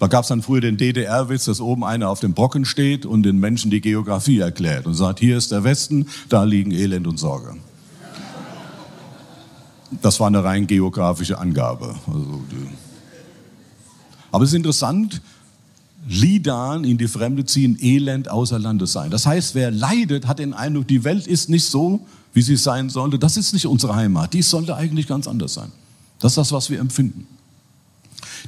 [0.00, 3.22] Da gab es dann früher den DDR-Witz, dass oben einer auf dem Brocken steht und
[3.22, 7.16] den Menschen die Geografie erklärt und sagt, hier ist der Westen, da liegen Elend und
[7.16, 7.56] Sorge.
[10.02, 11.94] Das war eine rein geografische Angabe.
[12.06, 12.42] Also
[14.30, 15.20] Aber es ist interessant,
[16.08, 19.10] Lidan in die Fremde ziehen, Elend außer Landes sein.
[19.10, 22.00] Das heißt, wer leidet, hat den Eindruck, die Welt ist nicht so,
[22.32, 23.18] wie sie sein sollte.
[23.18, 24.34] Das ist nicht unsere Heimat.
[24.34, 25.72] Dies sollte eigentlich ganz anders sein.
[26.18, 27.26] Das ist das, was wir empfinden.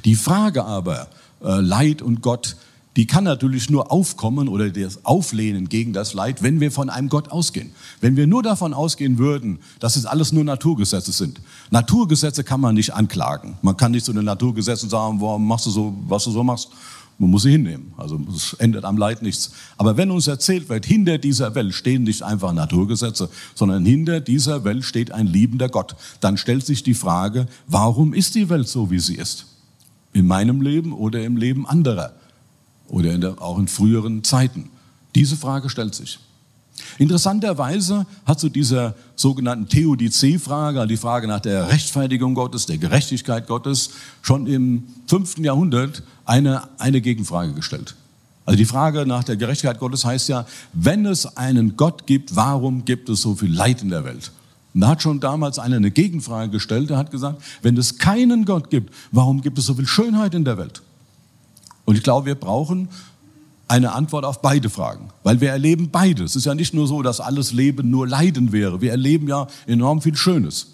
[0.05, 1.07] Die Frage aber,
[1.43, 2.55] äh, Leid und Gott,
[2.97, 7.09] die kann natürlich nur aufkommen oder das Auflehnen gegen das Leid, wenn wir von einem
[7.09, 7.69] Gott ausgehen.
[8.01, 11.39] Wenn wir nur davon ausgehen würden, dass es alles nur Naturgesetze sind.
[11.69, 13.55] Naturgesetze kann man nicht anklagen.
[13.61, 16.69] Man kann nicht zu den Naturgesetzen sagen, warum machst du so, was du so machst.
[17.19, 17.93] Man muss sie hinnehmen.
[17.97, 19.51] Also es ändert am Leid nichts.
[19.77, 24.63] Aber wenn uns erzählt wird, hinter dieser Welt stehen nicht einfach Naturgesetze, sondern hinter dieser
[24.63, 28.89] Welt steht ein liebender Gott, dann stellt sich die Frage, warum ist die Welt so,
[28.89, 29.45] wie sie ist?
[30.13, 32.13] In meinem Leben oder im Leben anderer
[32.87, 34.69] oder in der, auch in früheren Zeiten.
[35.15, 36.19] Diese Frage stellt sich.
[36.99, 43.47] Interessanterweise hat zu dieser sogenannten Theodizee-Frage, also die Frage nach der Rechtfertigung Gottes, der Gerechtigkeit
[43.47, 47.95] Gottes, schon im fünften Jahrhundert eine, eine Gegenfrage gestellt.
[48.45, 52.85] Also die Frage nach der Gerechtigkeit Gottes heißt ja, wenn es einen Gott gibt, warum
[52.85, 54.31] gibt es so viel Leid in der Welt?
[54.73, 56.91] Und da hat schon damals einer eine Gegenfrage gestellt.
[56.91, 60.45] Er hat gesagt, wenn es keinen Gott gibt, warum gibt es so viel Schönheit in
[60.45, 60.81] der Welt?
[61.87, 62.89] Und ich glaube, wir brauchen
[63.69, 66.31] eine Antwort auf beide Fragen, weil wir erleben beides.
[66.31, 68.81] Es ist ja nicht nur so, dass alles Leben nur Leiden wäre.
[68.81, 70.67] Wir erleben ja enorm viel Schönes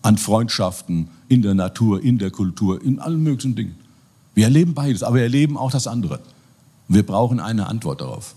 [0.00, 3.76] an Freundschaften, in der Natur, in der Kultur, in allen möglichen Dingen.
[4.34, 6.20] Wir erleben beides, aber wir erleben auch das andere.
[6.88, 8.34] Wir brauchen eine Antwort darauf.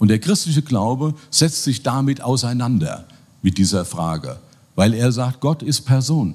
[0.00, 3.06] Und der christliche Glaube setzt sich damit auseinander
[3.40, 4.40] mit dieser Frage,
[4.74, 6.34] weil er sagt, Gott ist Person.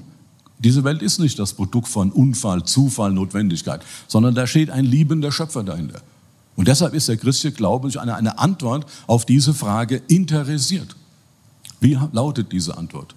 [0.60, 5.32] Diese Welt ist nicht das Produkt von Unfall, Zufall, Notwendigkeit, sondern da steht ein liebender
[5.32, 6.02] Schöpfer dahinter.
[6.56, 10.96] Und deshalb ist der christliche Glaube eine, eine Antwort auf diese Frage interessiert.
[11.80, 13.14] Wie lautet diese Antwort?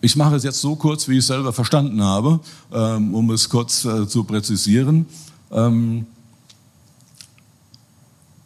[0.00, 2.40] Ich mache es jetzt so kurz, wie ich es selber verstanden habe,
[2.72, 5.06] ähm, um es kurz äh, zu präzisieren.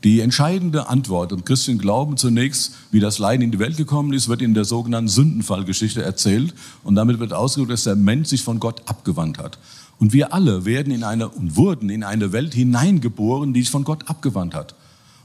[0.05, 4.29] Die entscheidende Antwort im christlichen Glauben zunächst, wie das Leiden in die Welt gekommen ist,
[4.29, 6.55] wird in der sogenannten Sündenfallgeschichte erzählt.
[6.83, 9.59] Und damit wird ausgedrückt, dass der Mensch sich von Gott abgewandt hat.
[10.01, 13.85] Und wir alle werden in eine und wurden in eine Welt hineingeboren, die sich von
[13.85, 14.75] Gott abgewandt hat.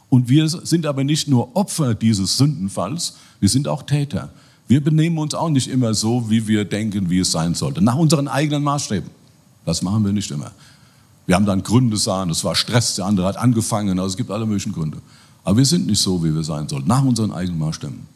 [0.09, 4.29] Und wir sind aber nicht nur Opfer dieses Sündenfalls, wir sind auch Täter.
[4.67, 7.95] Wir benehmen uns auch nicht immer so, wie wir denken, wie es sein sollte, nach
[7.95, 9.09] unseren eigenen Maßstäben.
[9.65, 10.51] Das machen wir nicht immer.
[11.27, 14.31] Wir haben dann Gründe sahen, es war Stress, der andere hat angefangen, also es gibt
[14.31, 14.97] alle möglichen Gründe.
[15.43, 18.07] Aber wir sind nicht so, wie wir sein sollten, nach unseren eigenen Maßstäben.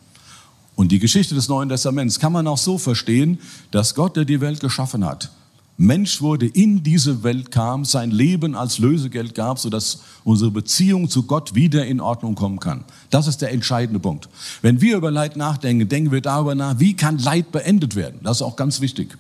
[0.75, 3.37] Und die Geschichte des Neuen Testaments kann man auch so verstehen,
[3.69, 5.29] dass Gott, der die Welt geschaffen hat,
[5.77, 11.23] Mensch wurde, in diese Welt kam, sein Leben als Lösegeld gab, sodass unsere Beziehung zu
[11.23, 12.83] Gott wieder in Ordnung kommen kann.
[13.09, 14.29] Das ist der entscheidende Punkt.
[14.61, 18.19] Wenn wir über Leid nachdenken, denken wir darüber nach, wie kann Leid beendet werden?
[18.23, 19.17] Das ist auch ganz wichtig.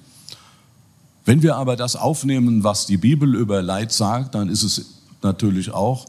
[1.25, 4.85] Wenn wir aber das aufnehmen, was die Bibel über Leid sagt, dann ist es
[5.21, 6.07] natürlich auch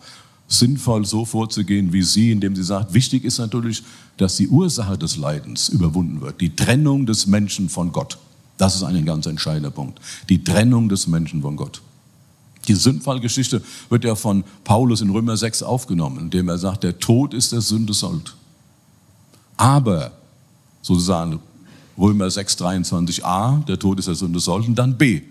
[0.48, 3.82] sinnvoll, so vorzugehen wie sie, indem sie sagt, wichtig ist natürlich,
[4.16, 8.18] dass die Ursache des Leidens überwunden wird, die Trennung des Menschen von Gott.
[8.58, 10.00] Das ist ein ganz entscheidender Punkt.
[10.28, 11.82] Die Trennung des Menschen von Gott.
[12.68, 17.34] Die Sündfallgeschichte wird ja von Paulus in Römer 6 aufgenommen, indem er sagt, der Tod
[17.34, 18.36] ist der Sünde Sold.
[19.56, 20.12] Aber,
[20.80, 21.40] sozusagen
[21.98, 25.22] Römer 6, 23a, der Tod ist der Sünde sollten, dann B.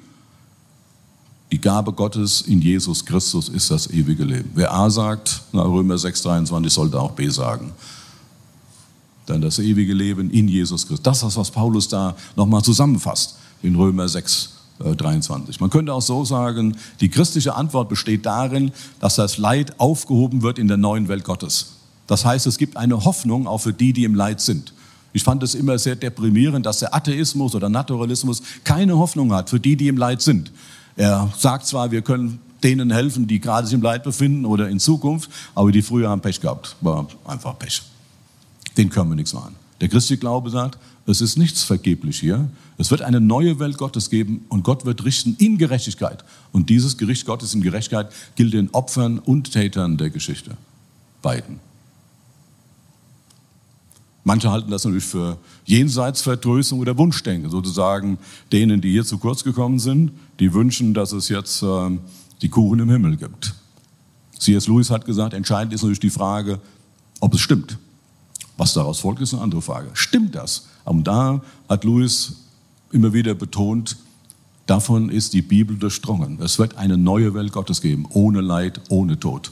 [1.51, 4.51] Die Gabe Gottes in Jesus Christus ist das ewige Leben.
[4.55, 7.71] Wer A sagt, na, Römer 6, 23, sollte auch B sagen.
[9.25, 11.03] dann das ewige Leben in Jesus Christus.
[11.03, 15.55] Das ist, was Paulus da nochmal zusammenfasst in Römer 6, 23.
[15.55, 20.41] Äh, Man könnte auch so sagen, die christliche Antwort besteht darin, dass das Leid aufgehoben
[20.41, 21.73] wird in der neuen Welt Gottes.
[22.07, 24.73] Das heißt, es gibt eine Hoffnung auch für die, die im Leid sind.
[25.13, 29.59] Ich fand es immer sehr deprimierend, dass der Atheismus oder Naturalismus keine Hoffnung hat für
[29.59, 30.51] die, die im Leid sind.
[30.95, 34.79] Er sagt zwar, wir können denen helfen, die gerade sich im Leid befinden oder in
[34.79, 36.75] Zukunft, aber die früher haben Pech gehabt.
[36.81, 37.81] War einfach Pech.
[38.77, 39.55] Den können wir nichts machen.
[39.81, 42.47] Der christliche Glaube sagt, es ist nichts vergeblich hier.
[42.77, 46.23] Es wird eine neue Welt Gottes geben und Gott wird richten in Gerechtigkeit.
[46.51, 50.51] Und dieses Gericht Gottes in Gerechtigkeit gilt den Opfern und Tätern der Geschichte.
[51.21, 51.59] Beiden.
[54.23, 58.19] Manche halten das natürlich für Jenseitsverdrößung oder Wunschdenken, sozusagen
[58.51, 61.97] denen, die hier zu kurz gekommen sind, die wünschen, dass es jetzt äh,
[62.41, 63.55] die Kuchen im Himmel gibt.
[64.37, 64.67] C.S.
[64.67, 66.59] Lewis hat gesagt, entscheidend ist natürlich die Frage,
[67.19, 67.77] ob es stimmt.
[68.57, 69.89] Was daraus folgt, ist eine andere Frage.
[69.93, 70.67] Stimmt das?
[70.83, 72.35] Und da hat Lewis
[72.91, 73.97] immer wieder betont,
[74.67, 76.39] davon ist die Bibel durchdrungen.
[76.41, 79.51] Es wird eine neue Welt Gottes geben, ohne Leid, ohne Tod.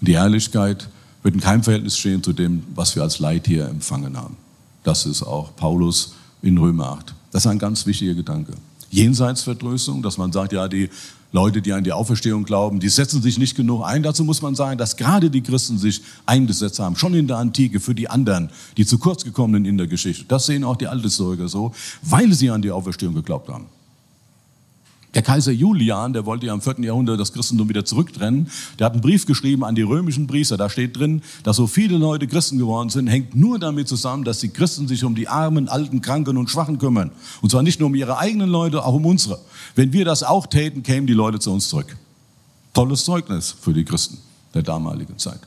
[0.00, 0.88] Die Ehrlichkeit
[1.24, 4.36] wird in keinem Verhältnis stehen zu dem, was wir als Leid hier empfangen haben.
[4.84, 7.14] Das ist auch Paulus in Römer 8.
[7.32, 8.52] Das ist ein ganz wichtiger Gedanke.
[8.90, 10.90] Jenseitsverdrößung, dass man sagt, ja, die
[11.32, 14.04] Leute, die an die Auferstehung glauben, die setzen sich nicht genug ein.
[14.04, 17.80] Dazu muss man sagen, dass gerade die Christen sich eingesetzt haben, schon in der Antike
[17.80, 20.26] für die anderen, die zu kurz gekommenen in der Geschichte.
[20.28, 23.66] Das sehen auch die Althistoriker so, weil sie an die Auferstehung geglaubt haben.
[25.14, 26.80] Der Kaiser Julian, der wollte ja im 4.
[26.80, 30.56] Jahrhundert das Christentum wieder zurücktrennen, der hat einen Brief geschrieben an die römischen Priester.
[30.56, 34.40] Da steht drin, dass so viele Leute Christen geworden sind, hängt nur damit zusammen, dass
[34.40, 37.12] die Christen sich um die armen, alten, kranken und Schwachen kümmern.
[37.42, 39.38] Und zwar nicht nur um ihre eigenen Leute, auch um unsere.
[39.76, 41.96] Wenn wir das auch täten, kämen die Leute zu uns zurück.
[42.72, 44.18] Tolles Zeugnis für die Christen
[44.52, 45.40] der damaligen Zeit.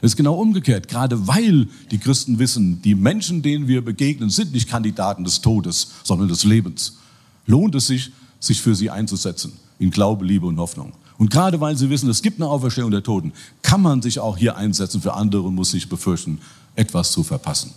[0.00, 0.88] Es ist genau umgekehrt.
[0.88, 5.92] Gerade weil die Christen wissen, die Menschen, denen wir begegnen, sind nicht Kandidaten des Todes,
[6.02, 6.98] sondern des Lebens,
[7.46, 8.10] lohnt es sich,
[8.42, 10.92] sich für sie einzusetzen, in Glaube, Liebe und Hoffnung.
[11.16, 14.36] Und gerade weil sie wissen, es gibt eine Auferstehung der Toten, kann man sich auch
[14.36, 16.40] hier einsetzen für andere und muss nicht befürchten,
[16.74, 17.72] etwas zu verpassen.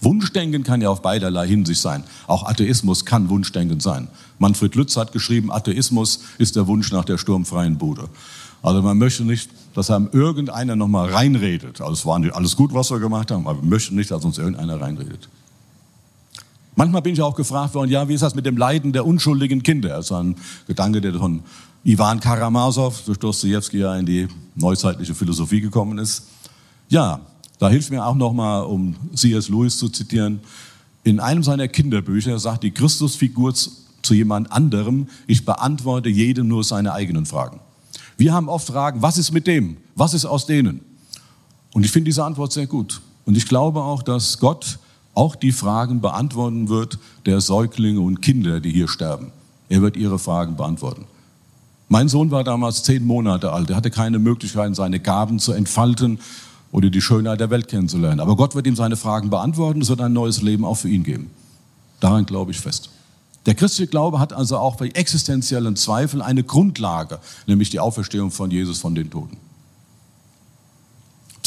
[0.00, 2.04] Wunschdenken kann ja auf beiderlei Hinsicht sein.
[2.26, 4.08] Auch Atheismus kann Wunschdenken sein.
[4.38, 8.08] Manfred Lütz hat geschrieben, Atheismus ist der Wunsch nach der sturmfreien Bude.
[8.62, 11.80] Also man möchte nicht, dass einem irgendeiner nochmal reinredet.
[11.80, 14.38] Also es war alles gut, was wir gemacht haben, aber wir möchten nicht, dass uns
[14.38, 15.28] irgendeiner reinredet.
[16.78, 19.64] Manchmal bin ich auch gefragt worden, ja, wie ist das mit dem Leiden der unschuldigen
[19.64, 19.88] Kinder?
[19.88, 20.36] Das ist ein
[20.68, 21.42] Gedanke, der von
[21.82, 26.28] Ivan Karamasow durch Dostoevsky ja in die neuzeitliche Philosophie gekommen ist.
[26.88, 27.20] Ja,
[27.58, 29.48] da hilft mir auch nochmal, um C.S.
[29.48, 30.38] Lewis zu zitieren,
[31.02, 36.92] in einem seiner Kinderbücher sagt die Christusfigur zu jemand anderem, ich beantworte jedem nur seine
[36.92, 37.58] eigenen Fragen.
[38.16, 39.78] Wir haben oft Fragen, was ist mit dem?
[39.96, 40.82] Was ist aus denen?
[41.74, 43.00] Und ich finde diese Antwort sehr gut.
[43.24, 44.78] Und ich glaube auch, dass Gott
[45.18, 49.32] auch die Fragen beantworten wird der Säuglinge und Kinder, die hier sterben.
[49.68, 51.06] Er wird ihre Fragen beantworten.
[51.88, 53.68] Mein Sohn war damals zehn Monate alt.
[53.70, 56.20] Er hatte keine Möglichkeit, seine Gaben zu entfalten
[56.70, 58.20] oder die Schönheit der Welt kennenzulernen.
[58.20, 59.80] Aber Gott wird ihm seine Fragen beantworten.
[59.80, 61.30] Es wird ein neues Leben auch für ihn geben.
[61.98, 62.90] Daran glaube ich fest.
[63.46, 68.52] Der christliche Glaube hat also auch bei existenziellen Zweifeln eine Grundlage, nämlich die Auferstehung von
[68.52, 69.36] Jesus von den Toten.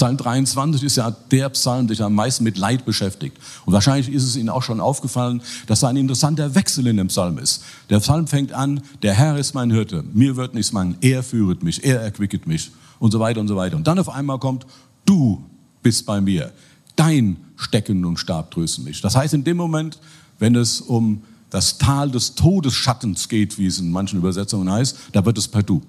[0.01, 3.37] Psalm 23 ist ja der Psalm, der sich am meisten mit Leid beschäftigt.
[3.67, 7.09] Und wahrscheinlich ist es Ihnen auch schon aufgefallen, dass da ein interessanter Wechsel in dem
[7.09, 7.63] Psalm ist.
[7.91, 11.61] Der Psalm fängt an, der Herr ist mein Hirte, mir wird nichts mangeln, er führet
[11.61, 13.75] mich, er erquicket mich und so weiter und so weiter.
[13.75, 14.65] Und dann auf einmal kommt,
[15.05, 15.45] du
[15.83, 16.51] bist bei mir,
[16.95, 19.01] dein Stecken und Stab trösten mich.
[19.01, 19.99] Das heißt, in dem Moment,
[20.39, 25.23] wenn es um das Tal des Todesschattens geht, wie es in manchen Übersetzungen heißt, da
[25.23, 25.83] wird es per Du.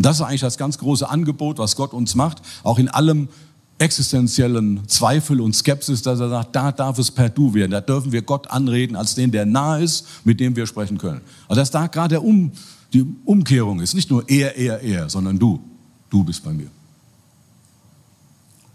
[0.00, 3.28] Und das ist eigentlich das ganz große Angebot, was Gott uns macht, auch in allem
[3.76, 8.10] existenziellen Zweifel und Skepsis, dass er sagt, da darf es per Du werden, da dürfen
[8.10, 11.20] wir Gott anreden als den, der nah ist, mit dem wir sprechen können.
[11.48, 12.50] Also dass da gerade um,
[12.94, 15.60] die Umkehrung ist, nicht nur er, er, er, sondern du,
[16.08, 16.68] du bist bei mir.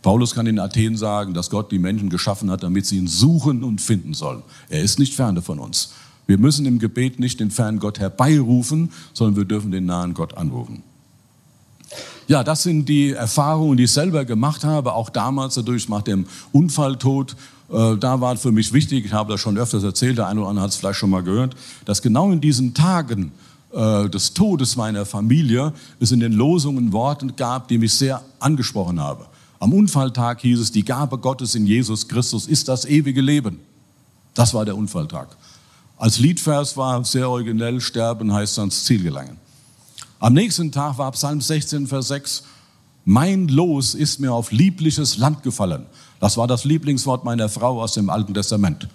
[0.04, 3.64] Paulus kann in Athen sagen, dass Gott die Menschen geschaffen hat, damit sie ihn suchen
[3.64, 4.44] und finden sollen.
[4.70, 5.94] Er ist nicht ferne von uns.
[6.28, 10.38] Wir müssen im Gebet nicht den fernen Gott herbeirufen, sondern wir dürfen den nahen Gott
[10.38, 10.84] anrufen.
[12.28, 16.26] Ja, das sind die Erfahrungen, die ich selber gemacht habe, auch damals natürlich nach dem
[16.52, 17.36] Unfalltod.
[17.72, 20.50] Äh, da war für mich wichtig, ich habe das schon öfters erzählt, der eine oder
[20.50, 21.56] andere hat es vielleicht schon mal gehört,
[21.86, 23.32] dass genau in diesen Tagen
[23.74, 29.00] äh, des Todes meiner Familie es in den Losungen Worte gab, die mich sehr angesprochen
[29.00, 29.26] haben.
[29.60, 33.60] Am Unfalltag hieß es, die Gabe Gottes in Jesus Christus ist das ewige Leben.
[34.34, 35.36] Das war der Unfalltag.
[35.98, 39.38] Als Liedvers war sehr originell, sterben heißt ans Ziel gelangen.
[40.20, 42.44] Am nächsten Tag war Psalm 16, Vers 6,
[43.04, 45.86] Mein Los ist mir auf liebliches Land gefallen.
[46.20, 48.88] Das war das Lieblingswort meiner Frau aus dem Alten Testament.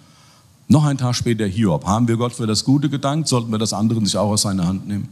[0.67, 1.85] Noch ein Tag später Hiob.
[1.85, 3.27] Haben wir Gott für das Gute gedankt?
[3.27, 5.09] Sollten wir das andere nicht auch aus seiner Hand nehmen?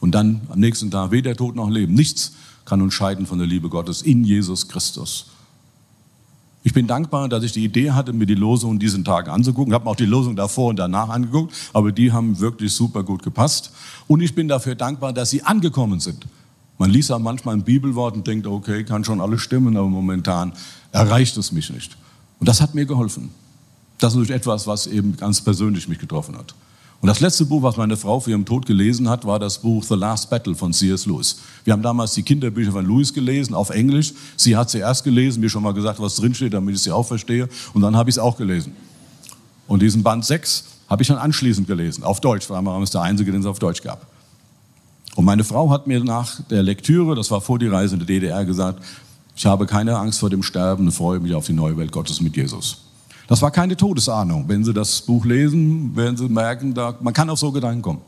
[0.00, 1.94] Und dann am nächsten Tag weder Tod noch Leben.
[1.94, 2.32] Nichts
[2.64, 5.26] kann uns scheiden von der Liebe Gottes in Jesus Christus.
[6.66, 9.70] Ich bin dankbar, dass ich die Idee hatte, mir die Losung diesen Tag anzugucken.
[9.70, 13.22] Ich habe auch die Losung davor und danach angeguckt, aber die haben wirklich super gut
[13.22, 13.70] gepasst.
[14.06, 16.26] Und ich bin dafür dankbar, dass sie angekommen sind.
[16.78, 20.54] Man liest auch manchmal ein Bibelwort und denkt, okay, kann schon alles stimmen, aber momentan
[20.90, 21.98] erreicht es mich nicht.
[22.40, 23.28] Und das hat mir geholfen.
[23.98, 26.54] Das ist etwas, was eben ganz persönlich mich getroffen hat.
[27.00, 29.84] Und das letzte Buch, was meine Frau für ihren Tod gelesen hat, war das Buch
[29.84, 31.04] The Last Battle von C.S.
[31.04, 31.38] Lewis.
[31.64, 34.14] Wir haben damals die Kinderbücher von Lewis gelesen, auf Englisch.
[34.36, 37.06] Sie hat sie erst gelesen, mir schon mal gesagt, was drinsteht, damit ich sie auch
[37.06, 37.48] verstehe.
[37.74, 38.74] Und dann habe ich es auch gelesen.
[39.66, 43.32] Und diesen Band 6 habe ich dann anschließend gelesen, auf Deutsch, weil es der einzige,
[43.32, 44.06] den es auf Deutsch gab.
[45.14, 48.06] Und meine Frau hat mir nach der Lektüre, das war vor die Reise in die
[48.06, 48.82] DDR, gesagt,
[49.36, 52.36] ich habe keine Angst vor dem Sterben freue mich auf die neue Welt Gottes mit
[52.36, 52.83] Jesus.
[53.26, 54.44] Das war keine Todesahnung.
[54.48, 58.00] Wenn Sie das Buch lesen, werden Sie merken, da, man kann auf so Gedanken kommen.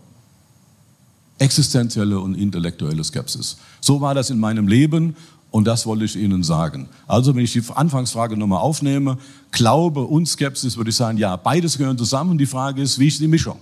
[1.39, 3.59] Existenzielle und intellektuelle Skepsis.
[3.81, 5.17] So war das in meinem Leben
[5.51, 6.89] und das wollte ich Ihnen sagen.
[7.07, 9.19] Also wenn ich die Anfangsfrage nochmal aufnehme,
[9.53, 12.37] Glaube und Skepsis, würde ich sagen, ja, beides gehören zusammen.
[12.37, 13.59] Die Frage ist, wie ist die Mischung?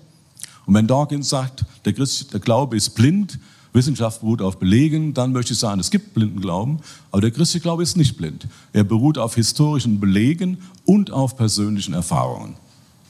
[0.66, 3.38] Und wenn Dawkins sagt, der, Christ, der Glaube ist blind,
[3.74, 6.78] Wissenschaft beruht auf Belegen, dann möchte ich sagen, es gibt blinden Glauben,
[7.10, 8.46] aber der christliche Glaube ist nicht blind.
[8.72, 12.54] Er beruht auf historischen Belegen und auf persönlichen Erfahrungen.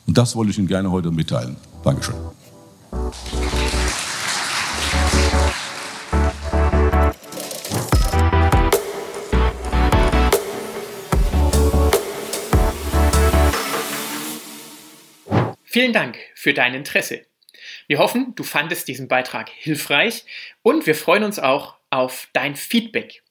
[0.07, 1.57] Und das wollte ich Ihnen gerne heute mitteilen.
[1.85, 2.15] Dankeschön.
[15.65, 17.23] Vielen Dank für dein Interesse.
[17.87, 20.25] Wir hoffen, du fandest diesen Beitrag hilfreich
[20.63, 23.23] und wir freuen uns auch auf dein Feedback.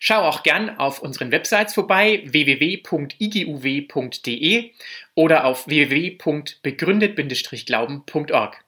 [0.00, 3.10] Schau auch gern auf unseren Websites vorbei www.iguw.de
[5.14, 8.64] oder auf www.begründet-glauben.org.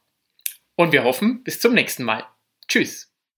[0.76, 2.26] Und wir hoffen, bis zum nächsten Mal.
[2.68, 3.13] Tschüss.